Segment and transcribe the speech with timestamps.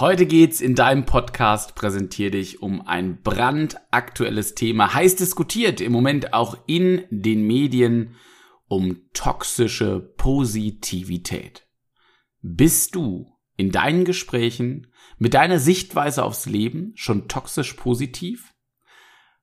[0.00, 6.34] Heute geht's in deinem Podcast Präsentier dich um ein brandaktuelles Thema, heiß diskutiert im Moment
[6.34, 8.16] auch in den Medien
[8.66, 11.68] um toxische Positivität.
[12.42, 14.88] Bist du in deinen Gesprächen
[15.18, 18.52] mit deiner Sichtweise aufs Leben schon toxisch positiv?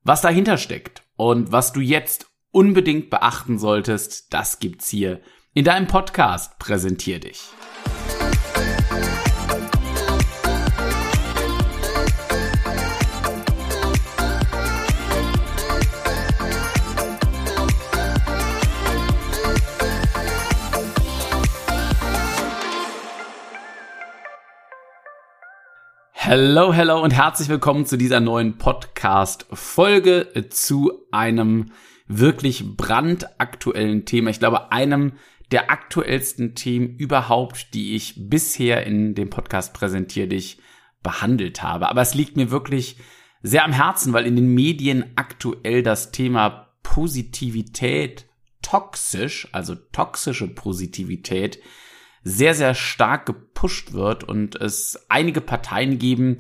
[0.04, 5.22] Was dahinter steckt und was du jetzt unbedingt beachten solltest, das gibt's hier
[5.54, 7.42] in deinem Podcast Präsentier dich.
[26.34, 31.74] Hello, hello und herzlich willkommen zu dieser neuen Podcast-Folge zu einem
[32.08, 34.30] wirklich brandaktuellen Thema.
[34.30, 35.12] Ich glaube, einem
[35.52, 40.62] der aktuellsten Themen überhaupt, die ich bisher in dem Podcast präsentiere, dich
[41.04, 41.90] behandelt habe.
[41.90, 42.96] Aber es liegt mir wirklich
[43.44, 48.26] sehr am Herzen, weil in den Medien aktuell das Thema Positivität
[48.62, 51.60] toxisch, also toxische Positivität,
[52.24, 56.38] sehr, sehr stark gepusht wird und es einige Parteien geben,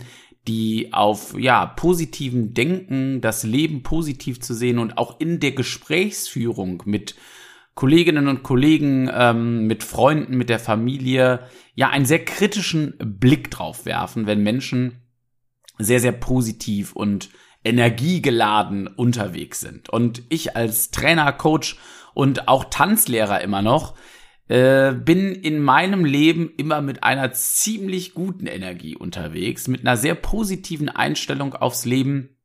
[0.48, 6.84] die auf ja positiven Denken, das Leben positiv zu sehen und auch in der Gesprächsführung
[6.86, 7.16] mit
[7.76, 13.86] Kolleginnen und Kollegen, ähm, mit Freunden, mit der Familie, ja einen sehr kritischen Blick drauf
[13.86, 15.02] werfen, wenn Menschen
[15.78, 17.30] sehr, sehr positiv und
[17.64, 19.90] energiegeladen unterwegs sind.
[19.90, 21.78] Und ich als Trainer, Coach
[22.14, 23.96] und auch Tanzlehrer immer noch,
[24.52, 30.14] äh, bin in meinem Leben immer mit einer ziemlich guten Energie unterwegs, mit einer sehr
[30.14, 32.38] positiven Einstellung aufs Leben,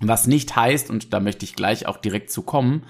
[0.00, 2.86] was nicht heißt, und da möchte ich gleich auch direkt zu kommen,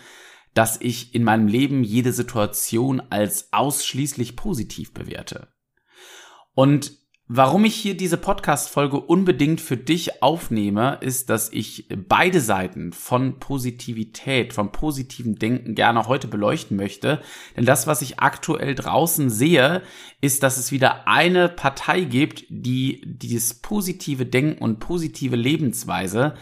[0.54, 5.48] dass ich in meinem Leben jede Situation als ausschließlich positiv bewerte.
[6.54, 6.92] Und
[7.26, 13.38] Warum ich hier diese Podcast-Folge unbedingt für dich aufnehme, ist, dass ich beide Seiten von
[13.38, 17.22] Positivität, vom positiven Denken gerne heute beleuchten möchte.
[17.56, 19.80] Denn das, was ich aktuell draußen sehe,
[20.20, 26.34] ist, dass es wieder eine Partei gibt, die dieses positive Denken und positive Lebensweise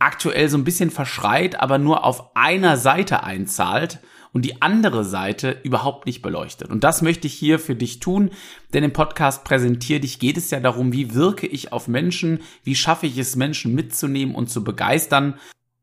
[0.00, 4.00] aktuell so ein bisschen verschreit, aber nur auf einer Seite einzahlt
[4.34, 6.68] und die andere Seite überhaupt nicht beleuchtet.
[6.68, 8.30] Und das möchte ich hier für dich tun,
[8.74, 12.74] denn im Podcast Präsentier dich geht es ja darum, wie wirke ich auf Menschen, wie
[12.74, 15.38] schaffe ich es, Menschen mitzunehmen und zu begeistern.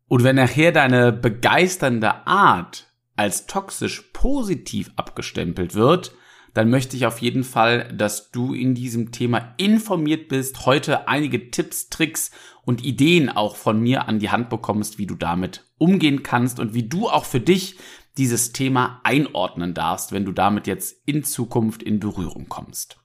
[0.09, 6.11] Und wenn nachher deine begeisternde Art als toxisch positiv abgestempelt wird,
[6.53, 11.51] dann möchte ich auf jeden Fall, dass du in diesem Thema informiert bist, heute einige
[11.51, 12.31] Tipps, Tricks
[12.63, 16.73] und Ideen auch von mir an die Hand bekommst, wie du damit umgehen kannst und
[16.73, 17.77] wie du auch für dich
[18.17, 22.97] dieses Thema einordnen darfst, wenn du damit jetzt in Zukunft in Berührung kommst.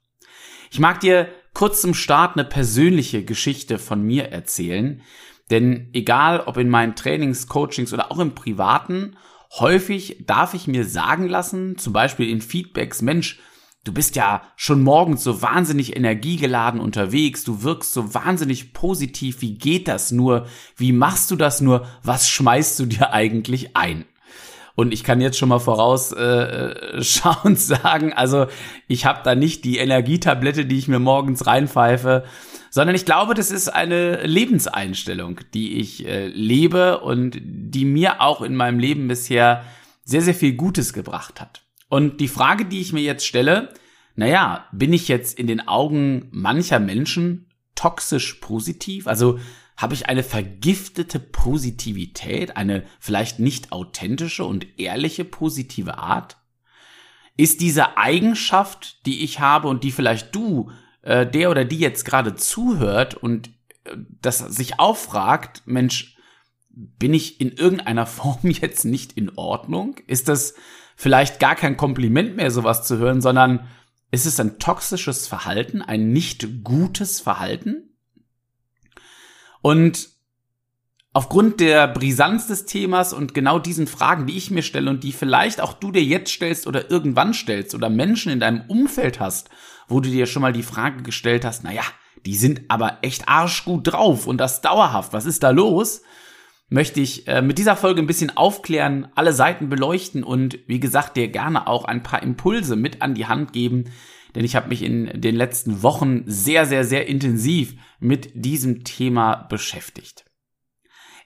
[0.70, 5.02] Ich mag dir kurz zum Start eine persönliche Geschichte von mir erzählen,
[5.50, 9.16] denn egal ob in meinen Trainings, Coachings oder auch im Privaten,
[9.58, 13.38] häufig darf ich mir sagen lassen, zum Beispiel in Feedbacks, Mensch,
[13.84, 19.56] du bist ja schon morgens so wahnsinnig energiegeladen unterwegs, du wirkst so wahnsinnig positiv, wie
[19.56, 20.46] geht das nur,
[20.76, 24.04] wie machst du das nur, was schmeißt du dir eigentlich ein?
[24.76, 28.46] Und ich kann jetzt schon mal vorausschauend äh, sagen, also
[28.86, 32.24] ich habe da nicht die Energietablette, die ich mir morgens reinpfeife,
[32.70, 38.42] sondern ich glaube, das ist eine Lebenseinstellung, die ich äh, lebe und die mir auch
[38.42, 39.64] in meinem Leben bisher
[40.04, 41.62] sehr, sehr viel Gutes gebracht hat.
[41.88, 43.70] Und die Frage, die ich mir jetzt stelle,
[44.14, 49.06] naja, bin ich jetzt in den Augen mancher Menschen toxisch positiv?
[49.06, 49.38] Also
[49.76, 56.38] habe ich eine vergiftete Positivität, eine vielleicht nicht authentische und ehrliche positive Art?
[57.36, 60.70] Ist diese Eigenschaft, die ich habe und die vielleicht du,
[61.02, 63.48] äh, der oder die jetzt gerade zuhört und
[63.84, 66.16] äh, das sich auffragt, Mensch,
[66.70, 69.96] bin ich in irgendeiner Form jetzt nicht in Ordnung?
[70.06, 70.54] Ist das
[70.96, 73.68] vielleicht gar kein Kompliment mehr, sowas zu hören, sondern
[74.10, 77.95] ist es ein toxisches Verhalten, ein nicht gutes Verhalten?
[79.66, 80.10] Und
[81.12, 85.10] aufgrund der Brisanz des Themas und genau diesen Fragen, die ich mir stelle und die
[85.10, 89.50] vielleicht auch du dir jetzt stellst oder irgendwann stellst oder Menschen in deinem Umfeld hast,
[89.88, 91.82] wo du dir schon mal die Frage gestellt hast, naja,
[92.24, 96.02] die sind aber echt arschgut drauf und das dauerhaft, was ist da los?
[96.68, 101.16] Möchte ich äh, mit dieser Folge ein bisschen aufklären, alle Seiten beleuchten und wie gesagt
[101.16, 103.84] dir gerne auch ein paar Impulse mit an die Hand geben,
[104.34, 109.46] denn ich habe mich in den letzten Wochen sehr, sehr, sehr intensiv mit diesem Thema
[109.48, 110.24] beschäftigt.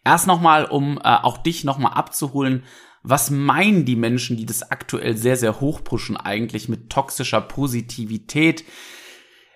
[0.04, 2.62] Erst nochmal, um äh, auch dich nochmal abzuholen,
[3.02, 8.64] was meinen die Menschen, die das aktuell sehr, sehr hoch pushen, eigentlich mit toxischer Positivität?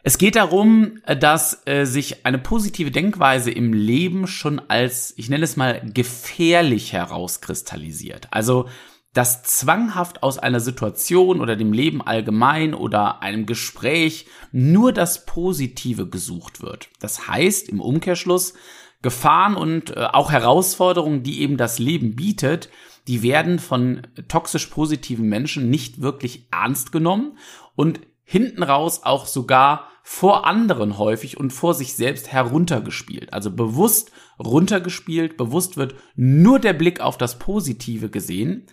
[0.06, 5.44] Es geht darum, dass äh, sich eine positive Denkweise im Leben schon als, ich nenne
[5.44, 8.28] es mal, gefährlich herauskristallisiert.
[8.30, 8.68] Also,
[9.14, 16.06] dass zwanghaft aus einer Situation oder dem Leben allgemein oder einem Gespräch nur das Positive
[16.06, 16.90] gesucht wird.
[17.00, 18.52] Das heißt im Umkehrschluss,
[19.00, 22.68] Gefahren und äh, auch Herausforderungen, die eben das Leben bietet,
[23.08, 27.38] die werden von toxisch positiven Menschen nicht wirklich ernst genommen
[27.74, 33.32] und hinten raus auch sogar vor anderen häufig und vor sich selbst heruntergespielt.
[33.32, 38.66] Also bewusst runtergespielt, bewusst wird nur der Blick auf das Positive gesehen.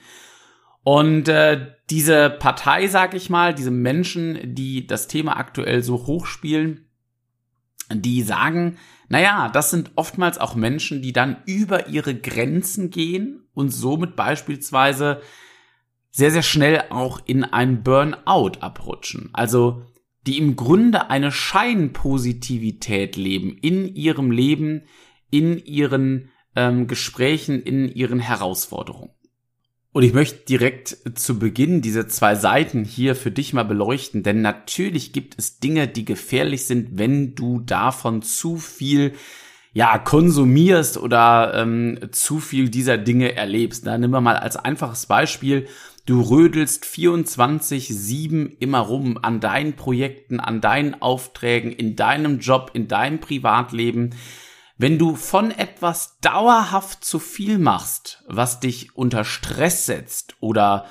[0.84, 6.90] Und äh, diese Partei, sag ich mal, diese Menschen, die das Thema aktuell so hochspielen,
[7.90, 13.70] die sagen, naja, das sind oftmals auch Menschen, die dann über ihre Grenzen gehen und
[13.70, 15.22] somit beispielsweise
[16.10, 19.30] sehr, sehr schnell auch in ein Burnout abrutschen.
[19.32, 19.86] Also
[20.28, 24.84] die im Grunde eine Scheinpositivität leben in ihrem Leben,
[25.30, 29.12] in ihren ähm, Gesprächen, in ihren Herausforderungen.
[29.94, 34.42] Und ich möchte direkt zu Beginn diese zwei Seiten hier für dich mal beleuchten, denn
[34.42, 39.14] natürlich gibt es Dinge, die gefährlich sind, wenn du davon zu viel
[39.74, 43.86] ja, konsumierst oder ähm, zu viel dieser Dinge erlebst.
[43.86, 45.68] Da nimm wir mal als einfaches Beispiel.
[46.06, 52.88] Du rödelst 24-7 immer rum an deinen Projekten, an deinen Aufträgen, in deinem Job, in
[52.88, 54.16] deinem Privatleben.
[54.78, 60.88] Wenn du von etwas dauerhaft zu viel machst, was dich unter Stress setzt oder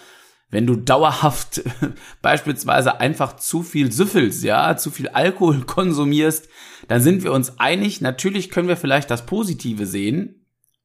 [0.48, 1.62] wenn du dauerhaft
[2.22, 6.48] beispielsweise einfach zu viel süffelst, ja, zu viel Alkohol konsumierst,
[6.86, 10.39] dann sind wir uns einig, natürlich können wir vielleicht das Positive sehen.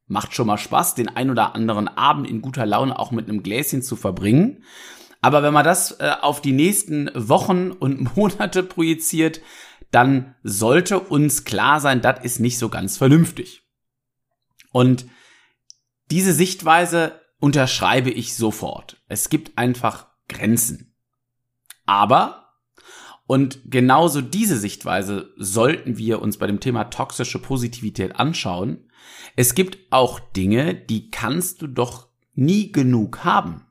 [0.07, 3.43] Macht schon mal Spaß, den ein oder anderen Abend in guter Laune auch mit einem
[3.43, 4.63] Gläschen zu verbringen.
[5.21, 9.41] Aber wenn man das äh, auf die nächsten Wochen und Monate projiziert,
[9.91, 13.63] dann sollte uns klar sein, das ist nicht so ganz vernünftig.
[14.71, 15.05] Und
[16.11, 19.01] diese Sichtweise unterschreibe ich sofort.
[19.07, 20.95] Es gibt einfach Grenzen.
[21.85, 22.49] Aber,
[23.25, 28.84] und genauso diese Sichtweise sollten wir uns bei dem Thema toxische Positivität anschauen,
[29.35, 33.65] es gibt auch Dinge, die kannst du doch nie genug haben.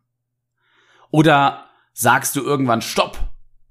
[1.10, 3.18] Oder sagst du irgendwann Stopp,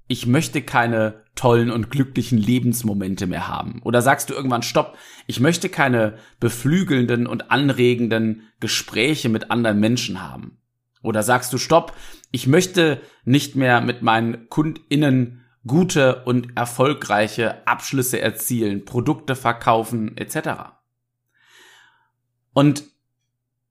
[0.06, 3.80] ich möchte keine tollen und glücklichen Lebensmomente mehr haben?
[3.82, 4.96] Oder sagst du irgendwann, stopp,
[5.26, 10.58] ich möchte keine beflügelnden und anregenden Gespräche mit anderen Menschen haben?
[11.02, 11.94] Oder sagst du, stopp,
[12.30, 20.74] ich möchte nicht mehr mit meinen KundInnen gute und erfolgreiche Abschlüsse erzielen, Produkte verkaufen etc.
[22.54, 22.84] Und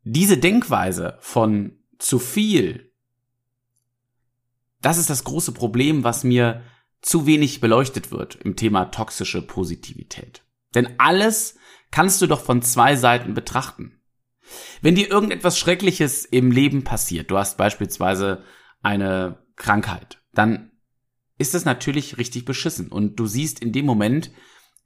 [0.03, 2.91] diese Denkweise von zu viel,
[4.81, 6.61] das ist das große Problem, was mir
[7.01, 10.43] zu wenig beleuchtet wird im Thema toxische Positivität.
[10.75, 11.57] Denn alles
[11.91, 13.99] kannst du doch von zwei Seiten betrachten.
[14.81, 18.43] Wenn dir irgendetwas Schreckliches im Leben passiert, du hast beispielsweise
[18.81, 20.71] eine Krankheit, dann
[21.37, 24.31] ist es natürlich richtig beschissen und du siehst in dem Moment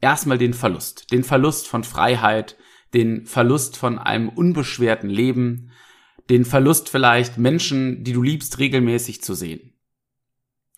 [0.02, 2.56] erstmal den Verlust, den Verlust von Freiheit,
[2.94, 5.72] den Verlust von einem unbeschwerten Leben,
[6.30, 9.74] den Verlust vielleicht Menschen, die du liebst, regelmäßig zu sehen.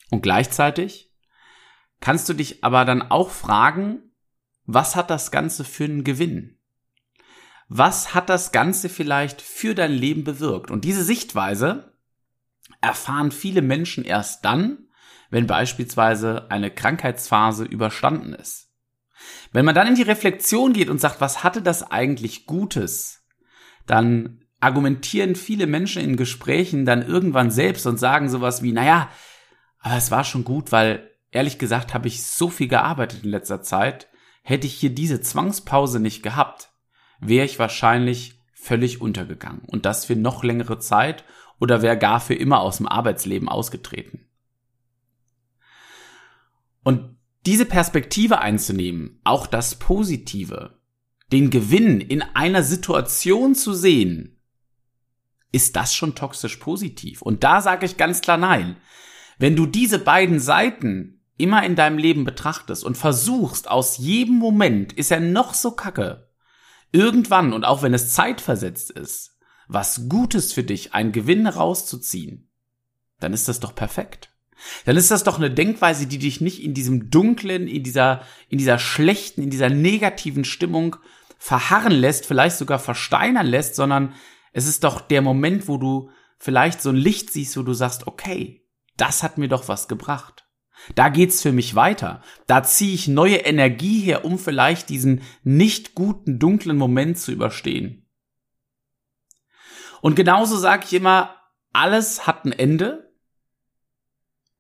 [0.10, 1.12] Und gleichzeitig
[2.00, 4.12] kannst du dich aber dann auch fragen,
[4.66, 6.58] was hat das Ganze für einen Gewinn?
[7.68, 10.72] Was hat das Ganze vielleicht für dein Leben bewirkt?
[10.72, 11.94] Und diese Sichtweise
[12.82, 14.88] erfahren viele Menschen erst dann,
[15.30, 18.69] wenn beispielsweise eine Krankheitsphase überstanden ist.
[19.52, 23.26] Wenn man dann in die Reflexion geht und sagt, was hatte das eigentlich Gutes,
[23.86, 29.10] dann argumentieren viele Menschen in Gesprächen dann irgendwann selbst und sagen sowas wie, naja,
[29.80, 33.62] aber es war schon gut, weil ehrlich gesagt habe ich so viel gearbeitet in letzter
[33.62, 34.10] Zeit.
[34.44, 36.72] Hätte ich hier diese Zwangspause nicht gehabt,
[37.20, 39.62] wäre ich wahrscheinlich völlig untergegangen.
[39.66, 41.24] Und das für noch längere Zeit
[41.60, 44.28] oder wäre gar für immer aus dem Arbeitsleben ausgetreten.
[46.84, 50.80] Und diese Perspektive einzunehmen, auch das Positive,
[51.32, 54.40] den Gewinn in einer Situation zu sehen,
[55.52, 57.22] ist das schon toxisch positiv?
[57.22, 58.78] Und da sage ich ganz klar nein.
[59.38, 64.94] Wenn du diese beiden Seiten immer in deinem Leben betrachtest und versuchst, aus jedem Moment,
[64.94, 66.30] ist er noch so kacke,
[66.92, 72.50] irgendwann und auch wenn es zeitversetzt ist, was Gutes für dich, einen Gewinn rauszuziehen,
[73.20, 74.29] dann ist das doch perfekt.
[74.86, 78.58] Dann ist das doch eine Denkweise, die dich nicht in diesem dunklen, in dieser, in
[78.58, 80.98] dieser schlechten, in dieser negativen Stimmung
[81.38, 84.14] verharren lässt, vielleicht sogar versteinern lässt, sondern
[84.52, 88.08] es ist doch der Moment, wo du vielleicht so ein Licht siehst, wo du sagst,
[88.08, 88.66] okay,
[88.98, 90.46] das hat mir doch was gebracht.
[90.96, 92.22] Da geht's für mich weiter.
[92.48, 98.10] Da ziehe ich neue Energie her, um vielleicht diesen nicht guten, dunklen Moment zu überstehen.
[100.02, 101.36] Und genauso sage ich immer,
[101.74, 103.09] alles hat ein Ende.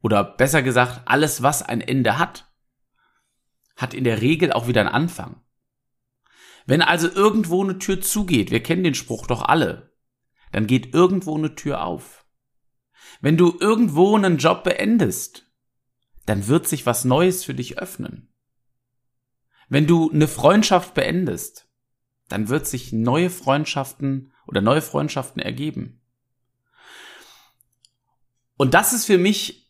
[0.01, 2.51] Oder besser gesagt, alles, was ein Ende hat,
[3.75, 5.41] hat in der Regel auch wieder einen Anfang.
[6.65, 9.96] Wenn also irgendwo eine Tür zugeht, wir kennen den Spruch doch alle,
[10.51, 12.25] dann geht irgendwo eine Tür auf.
[13.22, 15.48] Wenn du irgendwo einen Job beendest,
[16.25, 18.34] dann wird sich was Neues für dich öffnen.
[19.68, 21.68] Wenn du eine Freundschaft beendest,
[22.27, 26.01] dann wird sich neue Freundschaften oder neue Freundschaften ergeben.
[28.58, 29.68] Und das ist für mich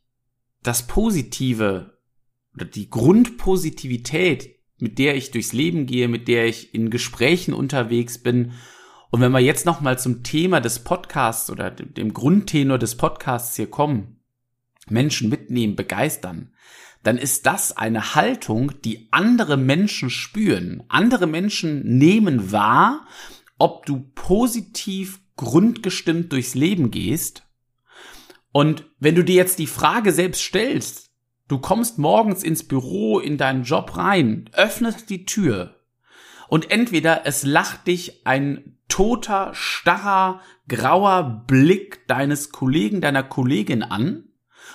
[0.63, 1.97] das Positive
[2.55, 8.17] oder die Grundpositivität, mit der ich durchs Leben gehe, mit der ich in Gesprächen unterwegs
[8.17, 8.53] bin.
[9.11, 13.69] Und wenn wir jetzt nochmal zum Thema des Podcasts oder dem Grundtenor des Podcasts hier
[13.69, 14.19] kommen,
[14.87, 16.51] Menschen mitnehmen, begeistern,
[17.03, 20.83] dann ist das eine Haltung, die andere Menschen spüren.
[20.89, 23.05] Andere Menschen nehmen wahr,
[23.57, 27.43] ob du positiv grundgestimmt durchs Leben gehst.
[28.51, 31.09] Und wenn du dir jetzt die Frage selbst stellst,
[31.49, 35.75] Du kommst morgens ins Büro, in deinen Job rein, öffnest die Tür
[36.47, 44.25] und entweder es lacht dich ein toter, starrer, grauer Blick deines Kollegen, deiner Kollegin an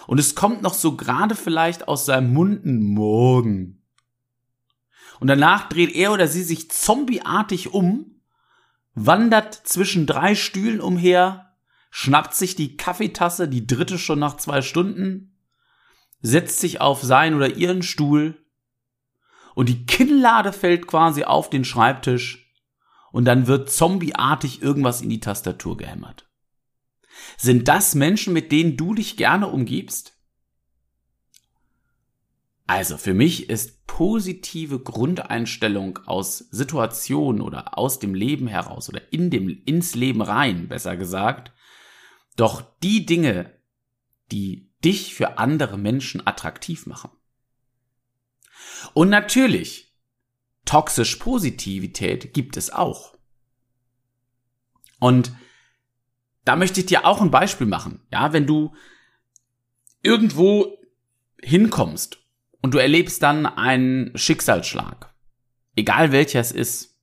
[0.09, 3.81] und es kommt noch so gerade vielleicht aus seinem Mund ein Morgen.
[5.21, 8.21] Und danach dreht er oder sie sich zombieartig um,
[8.97, 11.44] wandert zwischen drei Stühlen umher,
[11.97, 15.39] schnappt sich die Kaffeetasse, die dritte schon nach zwei Stunden,
[16.21, 18.45] setzt sich auf sein oder ihren Stuhl
[19.55, 22.53] und die Kinnlade fällt quasi auf den Schreibtisch
[23.13, 26.29] und dann wird zombieartig irgendwas in die Tastatur gehämmert.
[27.37, 30.19] Sind das Menschen, mit denen du dich gerne umgibst?
[32.67, 39.31] Also für mich ist positive Grundeinstellung aus Situationen oder aus dem Leben heraus oder in
[39.31, 41.53] dem, ins Leben rein, besser gesagt,
[42.37, 43.53] doch die Dinge,
[44.33, 47.11] die dich für andere Menschen attraktiv machen.
[48.93, 49.95] Und natürlich,
[50.64, 53.17] toxisch Positivität gibt es auch.
[54.99, 55.33] Und
[56.45, 58.07] da möchte ich dir auch ein Beispiel machen.
[58.11, 58.75] Ja, wenn du
[60.03, 60.79] irgendwo
[61.43, 62.19] hinkommst
[62.61, 65.14] und du erlebst dann einen Schicksalsschlag,
[65.76, 66.99] egal welcher es ist,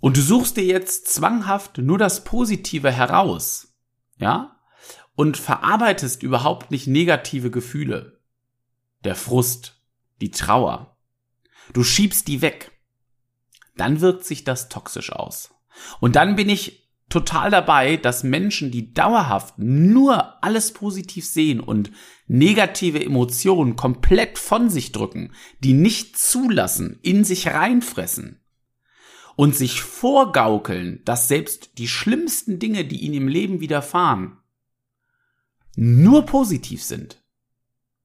[0.00, 3.67] und du suchst dir jetzt zwanghaft nur das Positive heraus,
[4.18, 4.56] ja,
[5.14, 8.20] und verarbeitest überhaupt nicht negative Gefühle.
[9.04, 9.80] Der Frust,
[10.20, 10.96] die Trauer.
[11.72, 12.72] Du schiebst die weg.
[13.76, 15.54] Dann wirkt sich das toxisch aus.
[16.00, 21.90] Und dann bin ich total dabei, dass Menschen, die dauerhaft nur alles positiv sehen und
[22.26, 28.40] negative Emotionen komplett von sich drücken, die nicht zulassen, in sich reinfressen
[29.38, 34.36] und sich vorgaukeln, dass selbst die schlimmsten Dinge, die ihnen im Leben widerfahren,
[35.76, 37.22] nur positiv sind,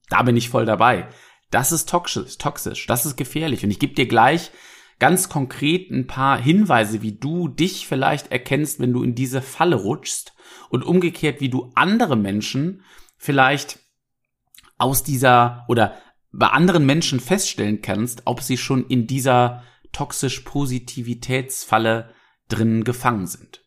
[0.09, 1.07] da bin ich voll dabei.
[1.49, 3.63] Das ist toxisch, toxisch, das ist gefährlich.
[3.63, 4.51] Und ich gebe dir gleich
[4.99, 9.77] ganz konkret ein paar Hinweise, wie du dich vielleicht erkennst, wenn du in diese Falle
[9.77, 10.33] rutschst
[10.69, 12.83] und umgekehrt, wie du andere Menschen
[13.17, 13.79] vielleicht
[14.77, 15.97] aus dieser oder
[16.31, 19.63] bei anderen Menschen feststellen kannst, ob sie schon in dieser
[19.93, 22.13] toxisch Positivitätsfalle
[22.49, 23.63] drin gefangen sind.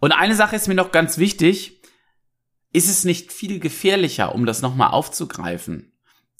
[0.00, 1.82] Und eine Sache ist mir noch ganz wichtig,
[2.72, 5.92] ist es nicht viel gefährlicher, um das nochmal aufzugreifen,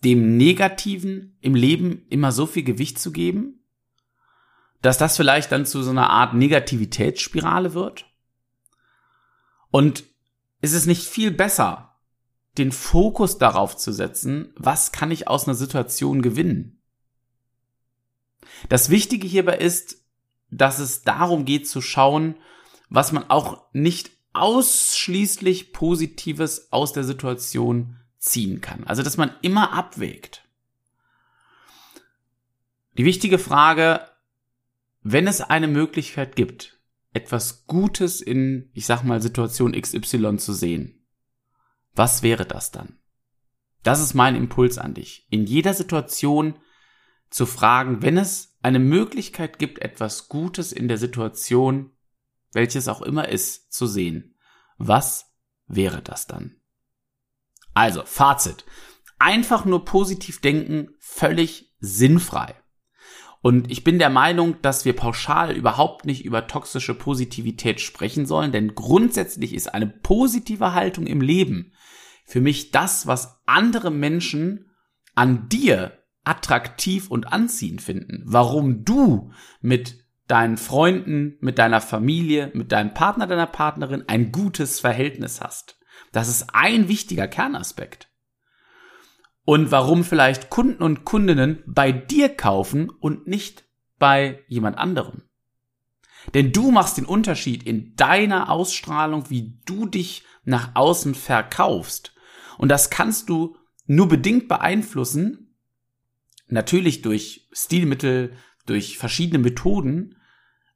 [0.05, 3.65] dem Negativen im Leben immer so viel Gewicht zu geben,
[4.83, 8.07] dass das vielleicht dann zu so einer Art Negativitätsspirale wird?
[9.71, 10.05] Und
[10.61, 11.97] ist es nicht viel besser,
[12.59, 16.78] den Fokus darauf zu setzen, was kann ich aus einer Situation gewinnen?
[18.69, 19.97] Das Wichtige hierbei ist,
[20.51, 22.37] dass es darum geht zu schauen,
[22.89, 28.85] was man auch nicht ausschließlich Positives aus der Situation ziehen kann.
[28.85, 30.45] Also, dass man immer abwägt.
[32.97, 34.01] Die wichtige Frage,
[35.03, 36.79] wenn es eine Möglichkeit gibt,
[37.13, 41.07] etwas Gutes in, ich sag mal, Situation XY zu sehen,
[41.95, 42.99] was wäre das dann?
[43.83, 45.27] Das ist mein Impuls an dich.
[45.31, 46.57] In jeder Situation
[47.31, 51.93] zu fragen, wenn es eine Möglichkeit gibt, etwas Gutes in der Situation
[52.53, 54.35] welches auch immer ist, zu sehen.
[54.79, 55.33] Was
[55.67, 56.57] wäre das dann?
[57.75, 58.65] Also, Fazit.
[59.19, 62.55] Einfach nur positiv denken, völlig sinnfrei.
[63.41, 68.51] Und ich bin der Meinung, dass wir pauschal überhaupt nicht über toxische Positivität sprechen sollen,
[68.51, 71.73] denn grundsätzlich ist eine positive Haltung im Leben
[72.25, 74.71] für mich das, was andere Menschen
[75.15, 75.98] an dir
[76.29, 78.23] attraktiv und anziehend finden.
[78.25, 84.79] Warum du mit deinen Freunden, mit deiner Familie, mit deinem Partner, deiner Partnerin ein gutes
[84.79, 85.79] Verhältnis hast.
[86.13, 88.11] Das ist ein wichtiger Kernaspekt.
[89.45, 93.65] Und warum vielleicht Kunden und Kundinnen bei dir kaufen und nicht
[93.99, 95.23] bei jemand anderem.
[96.35, 102.15] Denn du machst den Unterschied in deiner Ausstrahlung, wie du dich nach außen verkaufst.
[102.59, 103.57] Und das kannst du
[103.87, 105.48] nur bedingt beeinflussen,
[106.49, 108.33] natürlich durch Stilmittel,
[108.67, 110.17] durch verschiedene Methoden,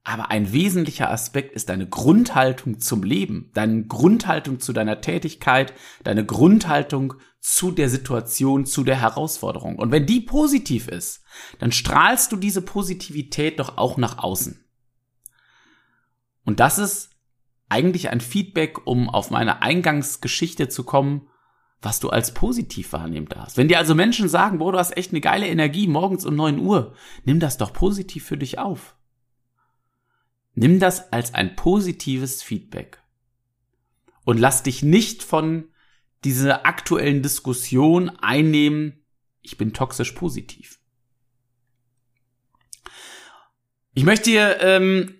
[0.04, 6.26] aber ein wesentlicher Aspekt ist deine Grundhaltung zum Leben, deine Grundhaltung zu deiner Tätigkeit, deine
[6.26, 9.76] Grundhaltung zu der Situation, zu der Herausforderung.
[9.76, 11.22] Und wenn die positiv ist,
[11.60, 14.64] dann strahlst du diese Positivität doch auch nach außen.
[16.44, 17.10] Und das ist
[17.68, 21.28] eigentlich ein Feedback, um auf meine Eingangsgeschichte zu kommen,
[21.82, 23.56] was du als positiv wahrnehmen darfst.
[23.56, 26.60] Wenn dir also Menschen sagen, boah, du hast echt eine geile Energie morgens um neun
[26.60, 28.96] Uhr, nimm das doch positiv für dich auf.
[30.54, 33.02] Nimm das als ein positives Feedback.
[34.24, 35.64] Und lass dich nicht von
[36.24, 39.04] dieser aktuellen Diskussion einnehmen,
[39.40, 40.78] ich bin toxisch positiv.
[43.94, 45.16] Ich möchte dir ähm,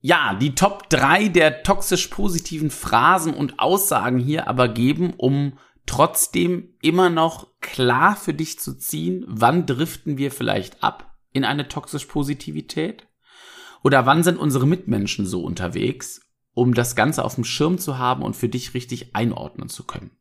[0.00, 6.74] ja die Top drei der toxisch positiven Phrasen und Aussagen hier aber geben, um trotzdem
[6.80, 12.06] immer noch klar für dich zu ziehen, wann driften wir vielleicht ab in eine toxisch
[12.06, 13.06] Positivität
[13.82, 16.22] oder wann sind unsere Mitmenschen so unterwegs,
[16.52, 20.12] um das Ganze auf dem Schirm zu haben und für dich richtig einordnen zu können?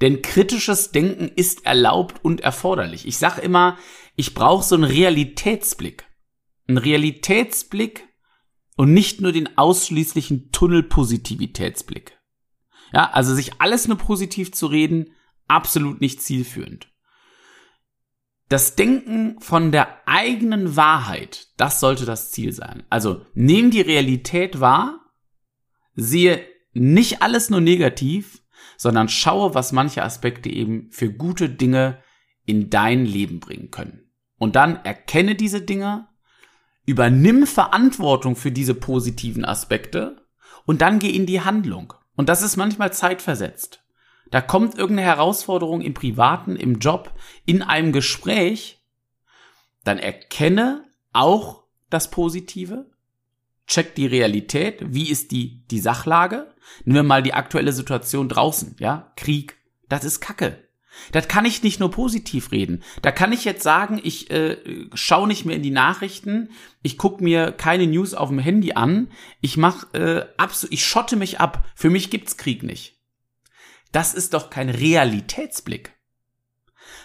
[0.00, 3.06] Denn kritisches Denken ist erlaubt und erforderlich.
[3.06, 3.78] Ich sage immer,
[4.16, 6.06] ich brauche so einen Realitätsblick.
[6.66, 8.08] Einen Realitätsblick
[8.76, 12.18] und nicht nur den ausschließlichen Tunnelpositivitätsblick.
[12.92, 15.14] Ja, also sich alles nur positiv zu reden,
[15.48, 16.88] absolut nicht zielführend.
[18.48, 22.82] Das Denken von der eigenen Wahrheit, das sollte das Ziel sein.
[22.90, 25.00] Also nehm die Realität wahr,
[25.94, 28.42] sehe nicht alles nur negativ,
[28.76, 32.02] sondern schaue, was manche Aspekte eben für gute Dinge
[32.44, 34.10] in dein Leben bringen können.
[34.38, 36.08] Und dann erkenne diese Dinge,
[36.84, 40.26] übernimm Verantwortung für diese positiven Aspekte
[40.66, 41.94] und dann geh in die Handlung.
[42.16, 43.82] Und das ist manchmal zeitversetzt.
[44.30, 47.12] Da kommt irgendeine Herausforderung im Privaten, im Job,
[47.44, 48.82] in einem Gespräch,
[49.84, 52.86] dann erkenne auch das Positive,
[53.66, 56.52] check die Realität, wie ist die, die Sachlage.
[56.84, 59.56] Nehmen wir mal die aktuelle Situation draußen, ja, Krieg,
[59.88, 60.58] das ist Kacke.
[61.10, 62.82] Das kann ich nicht nur positiv reden.
[63.00, 64.58] Da kann ich jetzt sagen, ich äh,
[64.94, 66.50] schaue nicht mehr in die Nachrichten,
[66.82, 69.08] ich gucke mir keine News auf dem Handy an,
[69.40, 71.66] ich mach äh, absolut, ich schotte mich ab.
[71.74, 72.98] Für mich gibt's Krieg nicht.
[73.90, 75.94] Das ist doch kein Realitätsblick.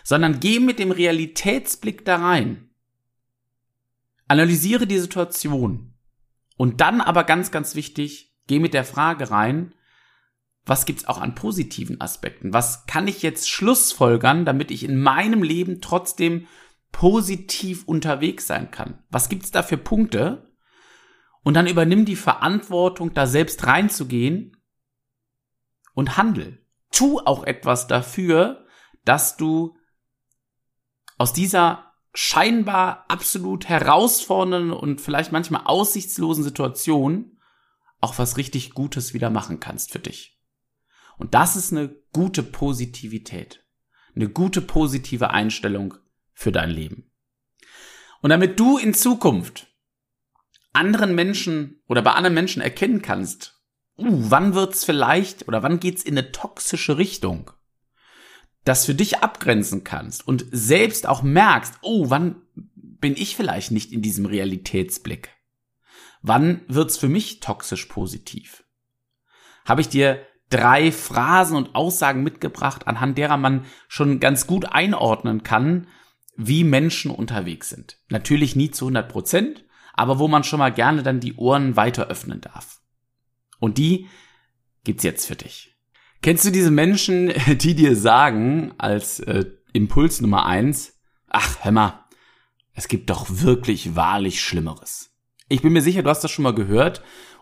[0.04, 2.70] Sondern geh mit dem Realitätsblick da rein.
[4.28, 5.94] Analysiere die Situation.
[6.56, 9.74] Und dann aber ganz, ganz wichtig, geh mit der Frage rein,
[10.68, 12.54] was gibt's auch an positiven Aspekten?
[12.54, 16.48] Was kann ich jetzt schlussfolgern, damit ich in meinem Leben trotzdem
[16.92, 19.04] positiv unterwegs sein kann?
[19.10, 20.52] Was gibt's da für Punkte?
[21.44, 24.58] Und dann übernimm die Verantwortung, da selbst reinzugehen
[25.94, 28.66] und handel tu auch etwas dafür,
[29.06, 29.78] dass du
[31.18, 37.38] aus dieser scheinbar absolut herausfordernden und vielleicht manchmal aussichtslosen Situation
[38.00, 40.37] auch was richtig Gutes wieder machen kannst für dich.
[41.18, 43.66] Und das ist eine gute Positivität,
[44.16, 45.96] eine gute positive Einstellung
[46.34, 47.12] für dein Leben.
[48.22, 49.68] Und damit du in Zukunft
[50.74, 53.60] anderen Menschen oder bei anderen Menschen erkennen kannst,
[53.98, 57.52] uh, wann wird's vielleicht oder wann geht's in eine toxische Richtung?
[58.64, 62.42] Das für dich abgrenzen kannst und selbst auch merkst, oh, wann
[62.76, 65.30] bin ich vielleicht nicht in diesem Realitätsblick?
[66.22, 68.64] Wann wird's für mich toxisch positiv?
[69.66, 75.44] Habe ich dir drei Phrasen und Aussagen mitgebracht, anhand derer man schon ganz gut einordnen
[75.44, 75.88] kann,
[76.36, 77.98] wie Menschen unterwegs sind.
[78.10, 82.08] Natürlich nie zu 100 Prozent, aber wo man schon mal gerne dann die Ohren weiter
[82.08, 82.80] öffnen darf.
[83.60, 84.08] Und die
[84.84, 85.76] gibt's jetzt für dich.
[86.22, 90.94] Kennst du diese Menschen, die dir sagen, als äh, Impuls Nummer eins,
[91.28, 92.06] ach, hör mal,
[92.74, 95.12] es gibt doch wirklich wahrlich Schlimmeres.
[95.50, 97.02] Ich bin mir sicher, du hast das schon mal gehört.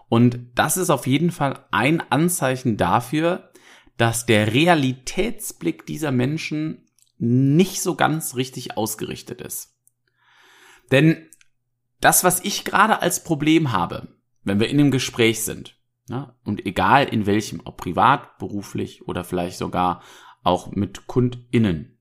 [0.09, 3.51] Und das ist auf jeden Fall ein Anzeichen dafür,
[3.97, 6.87] dass der Realitätsblick dieser Menschen
[7.17, 9.75] nicht so ganz richtig ausgerichtet ist.
[10.91, 11.27] Denn
[12.01, 14.09] das, was ich gerade als Problem habe,
[14.43, 15.75] wenn wir in einem Gespräch sind,
[16.07, 16.35] Ja?
[16.43, 20.01] Und egal in welchem, ob privat, beruflich oder vielleicht sogar
[20.43, 21.97] auch mit KundInnen.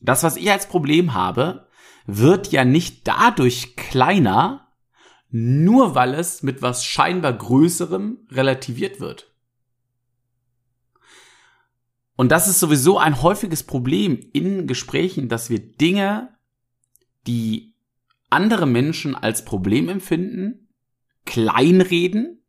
[0.00, 1.68] Das, was ich als Problem habe,
[2.06, 4.67] wird ja nicht dadurch kleiner,
[5.30, 9.32] nur weil es mit was scheinbar Größerem relativiert wird.
[12.16, 16.36] Und das ist sowieso ein häufiges Problem in Gesprächen, dass wir Dinge,
[17.26, 17.74] die
[18.30, 20.68] andere Menschen als Problem empfinden,
[21.24, 22.42] kleinreden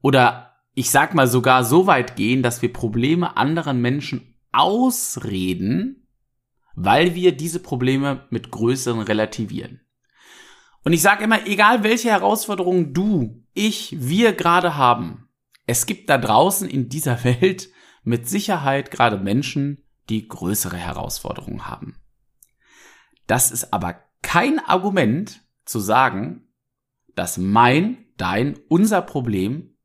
[0.00, 6.06] oder ich sag mal sogar so weit gehen, dass wir Probleme anderen Menschen ausreden,
[6.74, 9.80] weil wir diese Probleme mit größeren relativieren.
[10.84, 15.28] Und ich sage immer, egal welche Herausforderungen du, ich, wir gerade haben,
[15.66, 17.70] es gibt da draußen in dieser Welt
[18.02, 21.96] mit Sicherheit gerade Menschen, die größere Herausforderungen haben.
[23.26, 26.48] Das ist aber kein Argument zu sagen,
[27.14, 29.76] dass mein, dein, unser Problem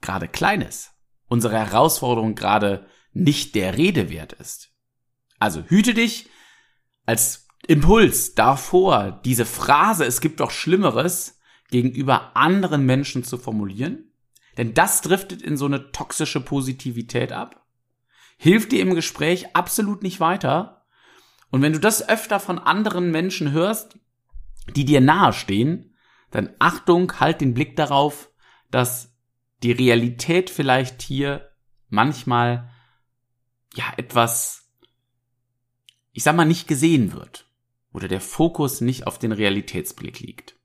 [0.00, 0.92] gerade klein ist,
[1.26, 4.70] unsere Herausforderung gerade nicht der Rede wert ist.
[5.40, 6.28] Also hüte dich
[7.04, 11.38] als Impuls davor, diese Phrase, es gibt doch Schlimmeres,
[11.70, 14.10] gegenüber anderen Menschen zu formulieren,
[14.56, 17.66] denn das driftet in so eine toxische Positivität ab,
[18.38, 20.86] hilft dir im Gespräch absolut nicht weiter,
[21.50, 23.98] und wenn du das öfter von anderen Menschen hörst,
[24.74, 25.94] die dir nahestehen,
[26.30, 28.30] dann Achtung, halt den Blick darauf,
[28.70, 29.14] dass
[29.62, 31.50] die Realität vielleicht hier
[31.90, 32.70] manchmal
[33.74, 34.70] ja etwas,
[36.12, 37.47] ich sag mal, nicht gesehen wird
[37.92, 40.56] oder der Fokus nicht auf den Realitätsblick liegt.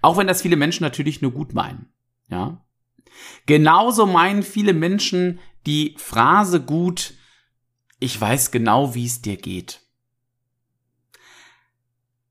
[0.00, 1.92] Auch wenn das viele Menschen natürlich nur gut meinen,
[2.28, 2.64] ja.
[3.46, 7.14] Genauso meinen viele Menschen die Phrase gut,
[7.98, 9.80] ich weiß genau, wie es dir geht.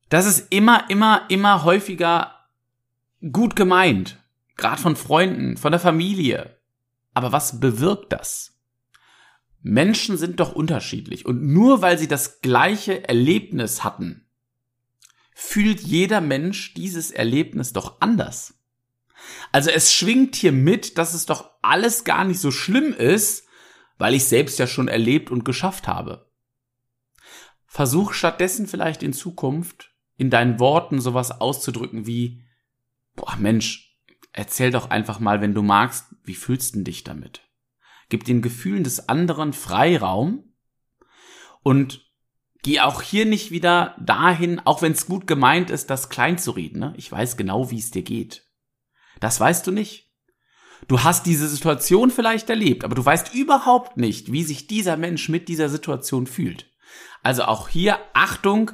[0.09, 2.35] Das ist immer, immer, immer häufiger
[3.31, 4.17] gut gemeint.
[4.57, 6.59] Gerade von Freunden, von der Familie.
[7.13, 8.60] Aber was bewirkt das?
[9.61, 14.25] Menschen sind doch unterschiedlich und nur weil sie das gleiche Erlebnis hatten,
[15.33, 18.55] fühlt jeder Mensch dieses Erlebnis doch anders.
[19.51, 23.47] Also es schwingt hier mit, dass es doch alles gar nicht so schlimm ist,
[23.97, 26.27] weil ich selbst ja schon erlebt und geschafft habe.
[27.67, 32.43] Versuch stattdessen vielleicht in Zukunft in deinen Worten sowas auszudrücken wie,
[33.15, 33.97] boah Mensch,
[34.33, 37.41] erzähl doch einfach mal, wenn du magst, wie fühlst du dich damit?
[38.11, 40.53] Gib den Gefühlen des anderen Freiraum
[41.63, 42.05] und
[42.61, 46.51] geh auch hier nicht wieder dahin, auch wenn es gut gemeint ist, das klein zu
[46.51, 46.79] reden.
[46.79, 46.93] Ne?
[46.97, 48.47] Ich weiß genau, wie es dir geht.
[49.19, 50.11] Das weißt du nicht.
[50.87, 55.29] Du hast diese Situation vielleicht erlebt, aber du weißt überhaupt nicht, wie sich dieser Mensch
[55.29, 56.69] mit dieser Situation fühlt.
[57.23, 58.71] Also auch hier Achtung,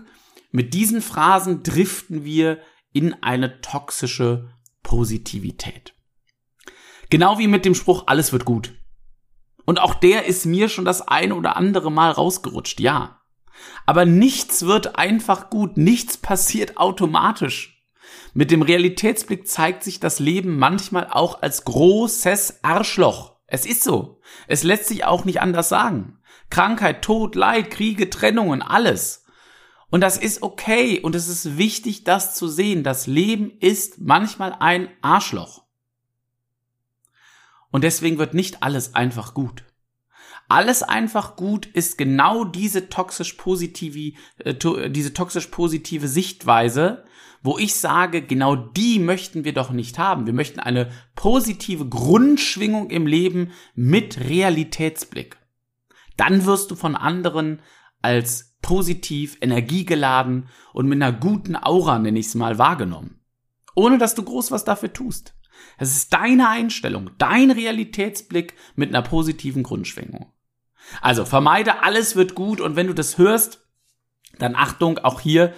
[0.52, 2.60] mit diesen Phrasen driften wir
[2.94, 4.50] in eine toxische
[4.84, 5.94] Positivität.
[7.10, 8.74] Genau wie mit dem Spruch, alles wird gut.
[9.68, 13.20] Und auch der ist mir schon das ein oder andere Mal rausgerutscht, ja.
[13.86, 17.84] Aber nichts wird einfach gut, nichts passiert automatisch.
[18.34, 23.36] Mit dem Realitätsblick zeigt sich das Leben manchmal auch als großes Arschloch.
[23.46, 24.22] Es ist so.
[24.48, 26.20] Es lässt sich auch nicht anders sagen.
[26.50, 29.26] Krankheit, Tod, Leid, Kriege, Trennungen, alles.
[29.90, 32.84] Und das ist okay und es ist wichtig, das zu sehen.
[32.84, 35.67] Das Leben ist manchmal ein Arschloch.
[37.72, 39.64] Und deswegen wird nicht alles einfach gut.
[40.50, 47.04] Alles einfach gut ist genau diese toxisch positive, äh, diese toxisch positive Sichtweise,
[47.44, 50.26] wo ich sage, genau die möchten wir doch nicht haben.
[50.26, 55.38] Wir möchten eine positive Grundschwingung im Leben mit Realitätsblick.
[56.16, 57.62] Dann wirst du von anderen
[58.02, 63.20] als positiv, energiegeladen und mit einer guten Aura, nenne ich es mal, wahrgenommen.
[63.76, 65.37] Ohne dass du groß was dafür tust.
[65.78, 70.34] Es ist deine Einstellung, dein Realitätsblick mit einer positiven Grundschwingung.
[71.02, 73.68] Also vermeide, alles wird gut und wenn du das hörst,
[74.40, 75.54] dann Achtung, auch hier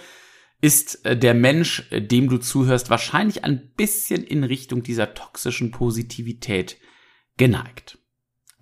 [0.60, 5.70] ist äh, der Mensch, äh, dem du zuhörst, wahrscheinlich ein bisschen in Richtung dieser toxischen
[5.70, 6.76] Positivität
[7.36, 7.98] geneigt.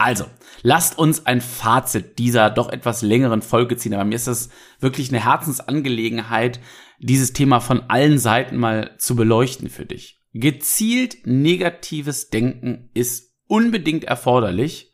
[0.00, 0.26] Also,
[0.62, 3.94] lasst uns ein Fazit dieser doch etwas längeren Folge ziehen.
[3.94, 4.48] Aber mir ist das
[4.78, 6.60] wirklich eine Herzensangelegenheit,
[7.00, 10.17] dieses Thema von allen Seiten mal zu beleuchten für dich.
[10.40, 14.92] Gezielt negatives Denken ist unbedingt erforderlich,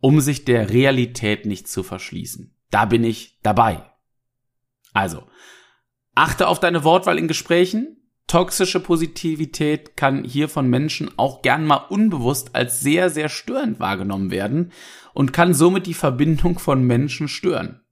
[0.00, 2.56] um sich der Realität nicht zu verschließen.
[2.70, 3.84] Da bin ich dabei.
[4.94, 5.24] Also,
[6.14, 7.98] achte auf deine Wortwahl in Gesprächen.
[8.26, 14.30] Toxische Positivität kann hier von Menschen auch gern mal unbewusst als sehr, sehr störend wahrgenommen
[14.30, 14.72] werden
[15.12, 17.82] und kann somit die Verbindung von Menschen stören.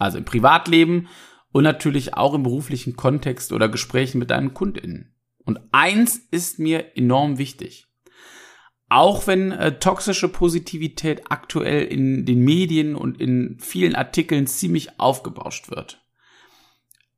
[0.00, 1.06] Also im Privatleben
[1.52, 5.15] und natürlich auch im beruflichen Kontext oder Gesprächen mit deinen KundInnen.
[5.46, 7.86] Und eins ist mir enorm wichtig.
[8.88, 15.70] auch wenn äh, toxische Positivität aktuell in den Medien und in vielen Artikeln ziemlich aufgebauscht
[15.70, 16.04] wird.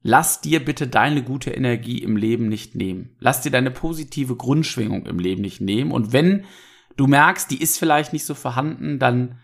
[0.00, 3.16] Lass dir bitte deine gute Energie im Leben nicht nehmen.
[3.18, 5.90] Lass dir deine positive Grundschwingung im Leben nicht nehmen.
[5.92, 6.44] Und wenn
[6.96, 9.38] du merkst, die ist vielleicht nicht so vorhanden, dann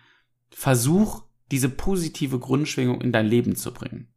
[0.50, 4.08] versuch diese positive Grundschwingung in dein Leben zu bringen.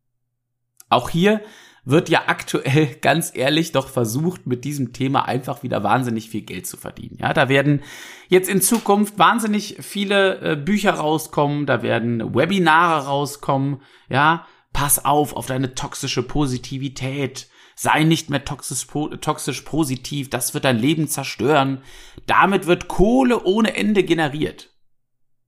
[0.89, 1.41] Auch hier
[1.89, 6.67] wird ja aktuell ganz ehrlich doch versucht, mit diesem Thema einfach wieder wahnsinnig viel Geld
[6.67, 7.17] zu verdienen.
[7.19, 7.82] Ja, da werden
[8.28, 13.82] jetzt in Zukunft wahnsinnig viele äh, Bücher rauskommen, da werden Webinare rauskommen.
[14.10, 17.47] Ja, pass auf auf deine toxische Positivität.
[17.76, 18.88] Sei nicht mehr toxisch,
[19.21, 21.84] toxisch positiv, das wird dein Leben zerstören.
[22.26, 24.71] Damit wird Kohle ohne Ende generiert.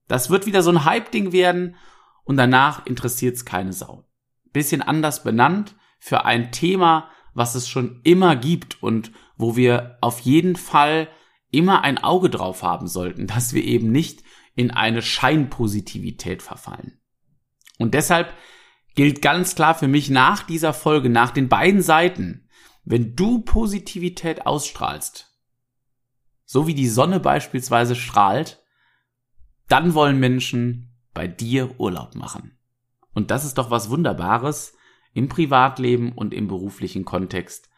[0.07, 1.75] Das wird wieder so ein Hype-Ding werden
[2.23, 4.05] und danach interessiert's keine Sau.
[4.53, 10.19] Bisschen anders benannt, für ein Thema, was es schon immer gibt und wo wir auf
[10.21, 11.09] jeden Fall
[11.51, 14.23] immer ein Auge drauf haben sollten, dass wir eben nicht
[14.55, 16.99] in eine Scheinpositivität verfallen.
[17.77, 18.33] Und deshalb
[18.95, 22.49] gilt ganz klar für mich nach dieser Folge, nach den beiden Seiten,
[22.83, 25.33] wenn du Positivität ausstrahlst,
[26.45, 28.61] so wie die Sonne beispielsweise strahlt,
[29.67, 32.57] dann wollen Menschen bei dir Urlaub machen.
[33.13, 34.73] Und das ist doch was Wunderbares,
[35.13, 37.69] im Privatleben und im beruflichen Kontext.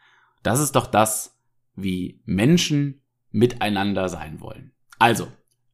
[0.42, 1.38] Das ist doch das,
[1.74, 4.72] wie Menschen miteinander sein wollen.
[4.98, 5.28] Also,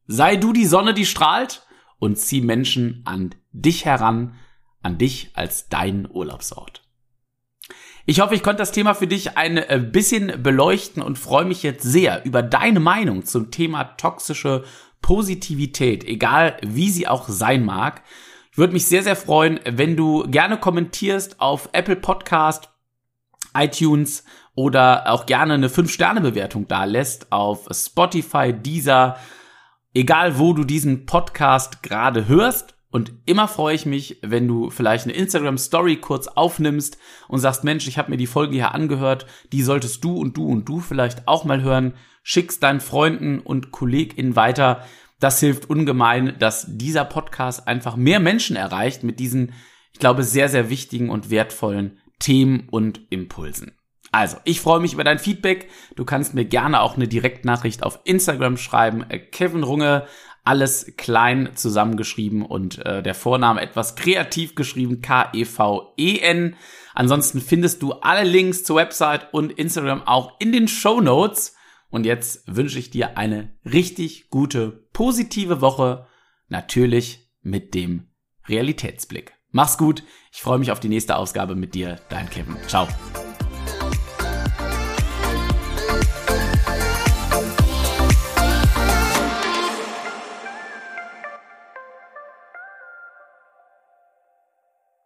[0.07, 1.65] sei du die Sonne, die strahlt
[1.99, 4.35] und zieh Menschen an dich heran,
[4.81, 6.83] an dich als dein Urlaubsort.
[8.05, 11.61] Ich hoffe, ich konnte das Thema für dich ein äh, bisschen beleuchten und freue mich
[11.61, 14.63] jetzt sehr über deine Meinung zum Thema toxische
[15.01, 18.01] Positivität, egal wie sie auch sein mag
[18.59, 22.69] würde mich sehr, sehr freuen, wenn du gerne kommentierst auf Apple Podcast,
[23.55, 29.17] iTunes oder auch gerne eine 5-Sterne-Bewertung da lässt auf Spotify, Deezer,
[29.93, 32.75] egal wo du diesen Podcast gerade hörst.
[32.91, 37.63] Und immer freue ich mich, wenn du vielleicht eine Instagram Story kurz aufnimmst und sagst,
[37.63, 40.79] Mensch, ich habe mir die Folge hier angehört, die solltest du und du und du
[40.79, 41.93] vielleicht auch mal hören.
[42.23, 44.83] Schickst deinen Freunden und KollegInnen weiter.
[45.19, 49.53] Das hilft ungemein, dass dieser Podcast einfach mehr Menschen erreicht mit diesen,
[49.93, 53.73] ich glaube, sehr, sehr wichtigen und wertvollen Themen und Impulsen.
[54.11, 55.69] Also, ich freue mich über dein Feedback.
[55.95, 59.05] Du kannst mir gerne auch eine Direktnachricht auf Instagram schreiben.
[59.09, 60.07] Äh, Kevin Runge,
[60.43, 66.55] alles klein zusammengeschrieben und äh, der Vorname etwas kreativ geschrieben, K-E-V-E-N.
[66.95, 71.55] Ansonsten findest du alle Links zur Website und Instagram auch in den Show Notes.
[71.89, 76.07] Und jetzt wünsche ich dir eine richtig gute, positive Woche.
[76.47, 78.11] Natürlich mit dem
[78.47, 79.33] Realitätsblick.
[79.51, 80.03] Mach's gut.
[80.31, 81.99] Ich freue mich auf die nächste Ausgabe mit dir.
[82.09, 82.57] Dein Kevin.
[82.67, 82.87] Ciao.